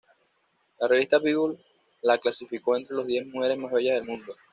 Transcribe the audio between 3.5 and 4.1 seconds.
más bellas del